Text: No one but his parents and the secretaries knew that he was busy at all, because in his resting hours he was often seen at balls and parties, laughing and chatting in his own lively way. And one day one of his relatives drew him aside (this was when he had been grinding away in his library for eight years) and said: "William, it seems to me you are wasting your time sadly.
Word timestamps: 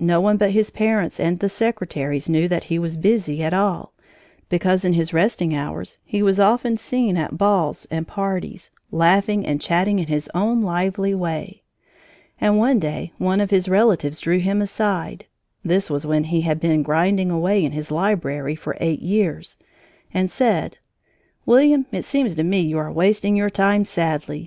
No 0.00 0.22
one 0.22 0.38
but 0.38 0.52
his 0.52 0.70
parents 0.70 1.20
and 1.20 1.38
the 1.38 1.50
secretaries 1.50 2.30
knew 2.30 2.48
that 2.48 2.64
he 2.72 2.78
was 2.78 2.96
busy 2.96 3.42
at 3.42 3.52
all, 3.52 3.92
because 4.48 4.86
in 4.86 4.94
his 4.94 5.12
resting 5.12 5.54
hours 5.54 5.98
he 6.02 6.22
was 6.22 6.40
often 6.40 6.78
seen 6.78 7.18
at 7.18 7.36
balls 7.36 7.86
and 7.90 8.08
parties, 8.08 8.70
laughing 8.90 9.44
and 9.46 9.60
chatting 9.60 9.98
in 9.98 10.06
his 10.06 10.30
own 10.34 10.62
lively 10.62 11.14
way. 11.14 11.62
And 12.40 12.56
one 12.56 12.78
day 12.78 13.12
one 13.18 13.38
of 13.38 13.50
his 13.50 13.68
relatives 13.68 14.18
drew 14.20 14.38
him 14.38 14.62
aside 14.62 15.26
(this 15.62 15.90
was 15.90 16.06
when 16.06 16.24
he 16.24 16.40
had 16.40 16.58
been 16.58 16.82
grinding 16.82 17.30
away 17.30 17.62
in 17.62 17.72
his 17.72 17.90
library 17.90 18.54
for 18.56 18.78
eight 18.80 19.02
years) 19.02 19.58
and 20.10 20.30
said: 20.30 20.78
"William, 21.44 21.84
it 21.92 22.06
seems 22.06 22.34
to 22.36 22.42
me 22.42 22.60
you 22.60 22.78
are 22.78 22.90
wasting 22.90 23.36
your 23.36 23.50
time 23.50 23.84
sadly. 23.84 24.44